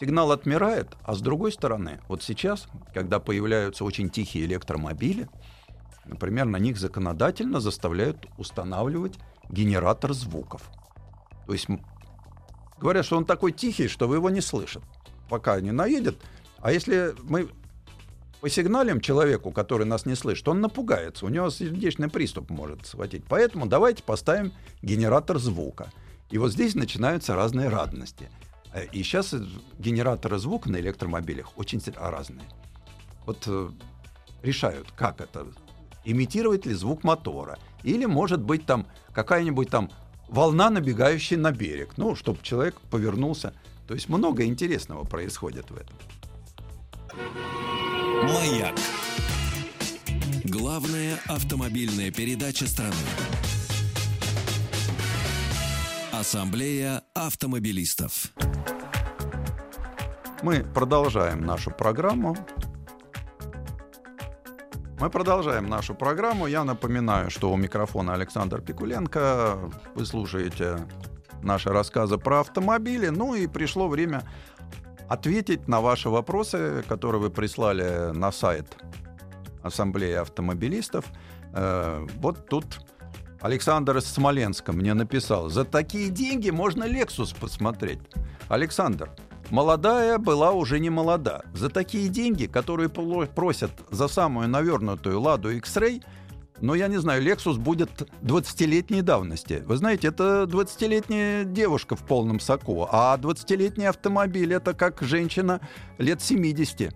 [0.00, 5.28] сигнал отмирает, а с другой стороны, вот сейчас, когда появляются очень тихие электромобили,
[6.04, 10.62] например, на них законодательно заставляют устанавливать генератор звуков.
[11.46, 11.66] То есть
[12.78, 14.84] говорят, что он такой тихий, что вы его не слышите,
[15.28, 16.16] пока не наедет.
[16.58, 17.48] А если мы
[18.40, 23.24] по сигналям человеку, который нас не слышит, он напугается, у него сердечный приступ может схватить.
[23.28, 25.90] Поэтому давайте поставим генератор звука.
[26.30, 28.30] И вот здесь начинаются разные радости.
[28.72, 29.34] Э, и сейчас
[29.78, 32.46] генераторы звука на электромобилях очень разные.
[33.26, 33.70] Вот э,
[34.42, 35.46] решают, как это,
[36.04, 37.58] имитировать ли звук мотора.
[37.82, 39.90] Или, может быть, там какая-нибудь там
[40.28, 41.94] волна, набегающая на берег.
[41.96, 43.54] Ну, чтобы человек повернулся.
[43.86, 45.96] То есть много интересного происходит в этом.
[48.22, 48.74] Маяк.
[50.44, 52.94] Главная автомобильная передача страны.
[56.18, 58.32] Ассамблея автомобилистов.
[60.42, 62.36] Мы продолжаем нашу программу.
[64.98, 66.48] Мы продолжаем нашу программу.
[66.48, 69.70] Я напоминаю, что у микрофона Александр Пикуленко.
[69.94, 70.88] Вы слушаете
[71.40, 73.10] наши рассказы про автомобили.
[73.10, 74.24] Ну и пришло время
[75.08, 78.76] ответить на ваши вопросы, которые вы прислали на сайт
[79.62, 81.04] Ассамблеи автомобилистов.
[81.52, 82.80] Э, вот тут
[83.40, 88.00] Александр из Смоленска мне написал, за такие деньги можно Lexus посмотреть.
[88.48, 89.10] Александр,
[89.50, 91.42] молодая была уже не молода.
[91.54, 96.02] За такие деньги, которые просят за самую навернутую Ладу X-Ray,
[96.60, 99.62] но я не знаю, Lexus будет 20-летней давности.
[99.64, 105.60] Вы знаете, это 20-летняя девушка в полном соку, а 20-летний автомобиль это как женщина
[105.98, 106.92] лет 70.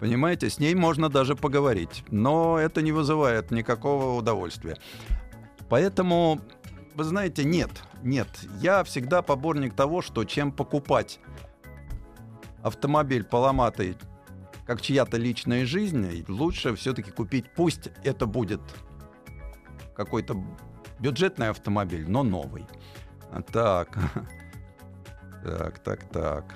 [0.00, 4.78] Понимаете, с ней можно даже поговорить, но это не вызывает никакого удовольствия.
[5.68, 6.40] Поэтому,
[6.94, 7.70] вы знаете, нет,
[8.02, 8.28] нет.
[8.60, 11.20] Я всегда поборник того, что чем покупать
[12.62, 13.96] автомобиль поломатый,
[14.66, 18.60] как чья-то личная жизнь, лучше все-таки купить, пусть это будет
[19.94, 20.42] какой-то
[20.98, 22.66] бюджетный автомобиль, но новый.
[23.52, 23.98] Так,
[25.42, 26.54] так, так, так.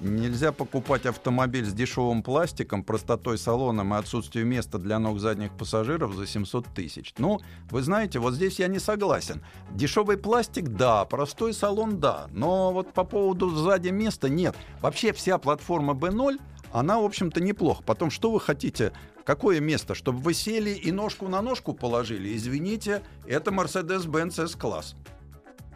[0.00, 6.14] Нельзя покупать автомобиль с дешевым пластиком, простотой салоном и отсутствием места для ног задних пассажиров
[6.14, 7.14] за 700 тысяч.
[7.18, 7.40] Ну,
[7.70, 9.42] вы знаете, вот здесь я не согласен.
[9.72, 12.28] Дешевый пластик, да, простой салон, да.
[12.30, 14.54] Но вот по поводу сзади места нет.
[14.80, 16.38] Вообще вся платформа B0,
[16.72, 17.82] она, в общем-то, неплохо.
[17.82, 18.92] Потом, что вы хотите?
[19.24, 19.96] Какое место?
[19.96, 22.36] Чтобы вы сели и ножку на ножку положили?
[22.36, 24.94] Извините, это Mercedes-Benz S-класс.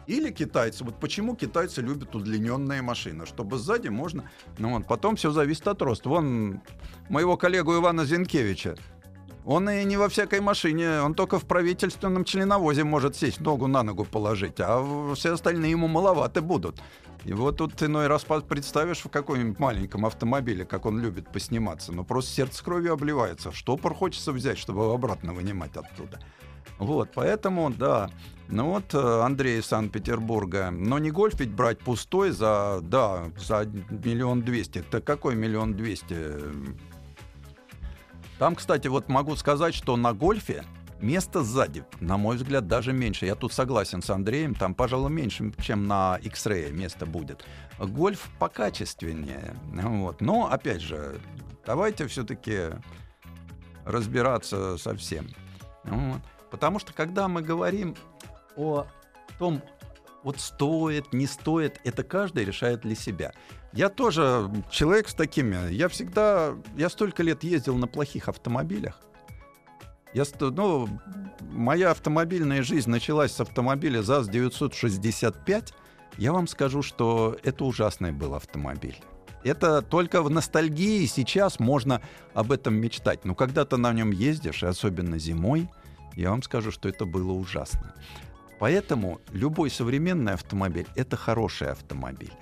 [0.07, 0.83] Или китайцы.
[0.83, 4.29] Вот почему китайцы любят удлиненные машины, чтобы сзади можно...
[4.57, 6.09] Ну, вот, потом все зависит от роста.
[6.09, 6.61] Вон
[7.09, 8.75] моего коллегу Ивана Зинкевича.
[9.45, 13.83] Он и не во всякой машине, он только в правительственном членовозе может сесть, ногу на
[13.83, 16.81] ногу положить, а все остальные ему маловаты будут.
[17.25, 22.05] И вот тут иной раз представишь в каком-нибудь маленьком автомобиле, как он любит посниматься, но
[22.05, 23.51] просто сердце кровью обливается.
[23.51, 26.19] Штопор хочется взять, чтобы его обратно вынимать оттуда.
[26.77, 28.09] Вот, поэтому, да.
[28.49, 30.69] Ну вот э, Андрей из Санкт-Петербурга.
[30.71, 34.79] Но не гольф ведь брать пустой за, да, за миллион двести.
[34.79, 36.35] Это какой миллион двести?
[38.37, 40.65] Там, кстати, вот могу сказать, что на гольфе
[40.99, 43.25] место сзади, на мой взгляд, даже меньше.
[43.25, 47.45] Я тут согласен с Андреем, там, пожалуй, меньше, чем на X-Ray место будет.
[47.79, 49.55] Гольф покачественнее.
[49.71, 50.21] Вот.
[50.21, 51.19] Но, опять же,
[51.65, 52.69] давайте все-таки
[53.85, 55.27] разбираться со всем.
[55.83, 56.21] Вот.
[56.53, 57.95] Потому что когда мы говорим
[58.55, 58.85] о
[59.39, 59.63] том,
[60.21, 63.33] вот стоит, не стоит, это каждый решает для себя.
[63.71, 65.73] Я тоже человек с такими.
[65.73, 68.99] Я всегда, я столько лет ездил на плохих автомобилях.
[70.13, 70.87] Я, ну,
[71.41, 75.73] моя автомобильная жизнь началась с автомобиля ЗАЗ-965.
[76.19, 78.99] Я вам скажу, что это ужасный был автомобиль.
[79.43, 81.99] Это только в ностальгии сейчас можно
[82.35, 83.25] об этом мечтать.
[83.25, 85.67] Но когда ты на нем ездишь, и особенно зимой,
[86.15, 87.95] я вам скажу, что это было ужасно.
[88.59, 92.33] Поэтому любой современный автомобиль— это хороший автомобиль.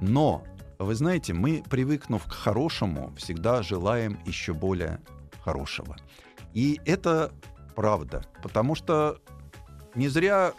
[0.00, 0.44] Но,
[0.78, 5.00] вы знаете, мы, привыкнув к хорошему, всегда желаем еще более
[5.42, 5.96] хорошего.
[6.52, 7.32] И это
[7.74, 9.18] правда, потому что
[9.94, 10.52] не зря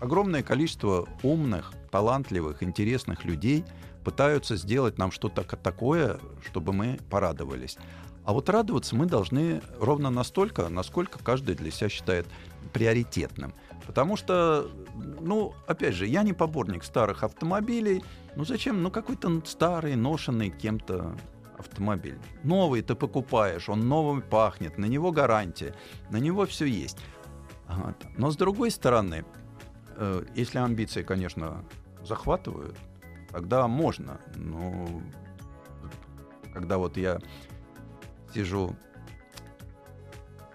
[0.00, 3.64] огромное количество умных, талантливых, интересных людей
[4.04, 7.78] пытаются сделать нам что-то такое, чтобы мы порадовались.
[8.24, 12.26] А вот радоваться мы должны ровно настолько, насколько каждый для себя считает
[12.72, 13.52] приоритетным.
[13.86, 14.70] Потому что,
[15.20, 18.02] ну, опять же, я не поборник старых автомобилей.
[18.34, 18.82] Ну зачем?
[18.82, 21.14] Ну какой-то старый, ношенный кем-то
[21.58, 22.18] автомобиль.
[22.42, 25.74] Новый ты покупаешь, он новым пахнет, на него гарантия,
[26.10, 26.98] на него все есть.
[27.68, 27.96] Вот.
[28.16, 29.24] Но с другой стороны,
[29.96, 31.64] э, если амбиции, конечно,
[32.02, 32.76] захватывают,
[33.30, 34.18] тогда можно.
[34.36, 34.88] Но
[36.52, 37.20] когда вот я
[38.34, 38.74] сижу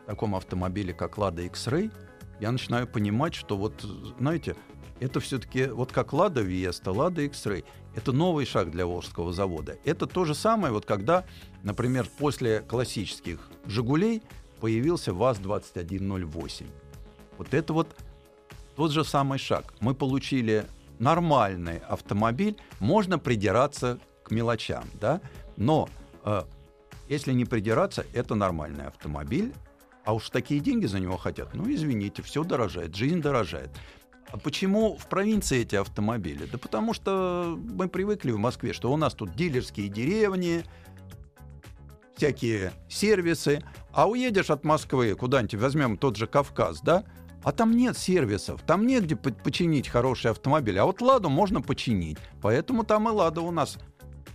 [0.04, 1.92] в таком автомобиле, как Lada X-Ray,
[2.40, 3.86] я начинаю понимать, что вот,
[4.20, 4.56] знаете,
[5.00, 7.64] это все-таки вот как Lada Vesta, Lada X-Ray,
[7.96, 9.78] это новый шаг для Волжского завода.
[9.84, 11.26] Это то же самое, вот когда,
[11.64, 14.22] например, после классических «Жигулей»
[14.60, 16.68] появился ВАЗ-2108.
[17.38, 17.96] Вот это вот
[18.76, 19.74] тот же самый шаг.
[19.80, 20.66] Мы получили
[21.00, 25.22] нормальный автомобиль, можно придираться к мелочам, да,
[25.56, 25.90] но
[26.24, 26.44] э,
[27.10, 29.54] если не придираться, это нормальный автомобиль.
[30.06, 31.54] А уж такие деньги за него хотят.
[31.54, 33.70] Ну, извините, все дорожает, жизнь дорожает.
[34.32, 36.46] А почему в провинции эти автомобили?
[36.46, 40.64] Да потому что мы привыкли в Москве, что у нас тут дилерские деревни,
[42.16, 43.64] всякие сервисы.
[43.92, 47.04] А уедешь от Москвы куда-нибудь, возьмем тот же Кавказ, да?
[47.44, 50.78] А там нет сервисов, там негде починить хороший автомобиль.
[50.78, 52.18] А вот «Ладу» можно починить.
[52.42, 53.78] Поэтому там и «Лада» у нас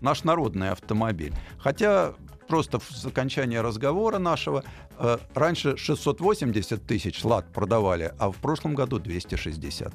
[0.00, 1.34] наш народный автомобиль.
[1.58, 2.14] Хотя
[2.46, 4.64] просто в окончании разговора нашего,
[4.98, 9.92] э, раньше 680 тысяч лат продавали, а в прошлом году 260.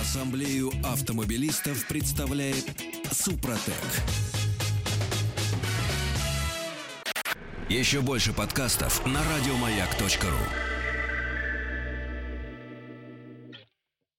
[0.00, 2.64] Ассамблею автомобилистов представляет
[3.10, 3.74] Супротек.
[7.68, 10.75] Еще больше подкастов на радиомаяк.ру.